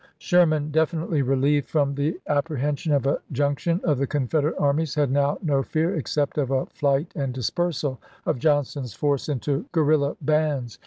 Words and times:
Sherman, 0.17 0.71
definitely 0.71 1.21
relieved 1.21 1.67
from 1.69 1.93
the 1.93 2.19
apprehen 2.27 2.75
sion 2.75 2.91
of 2.91 3.05
a 3.05 3.19
junction 3.31 3.79
of 3.83 3.99
the 3.99 4.07
Confederate 4.07 4.55
armies, 4.57 4.95
had 4.95 5.11
now 5.11 5.37
no 5.43 5.61
fear 5.61 5.95
except 5.95 6.39
of 6.39 6.49
a 6.49 6.65
flight 6.65 7.11
and 7.15 7.31
dispersal 7.35 8.01
of 8.25 8.39
Johnston's 8.39 8.95
force 8.95 9.29
into 9.29 9.67
guerrilla 9.71 10.17
bands. 10.19 10.79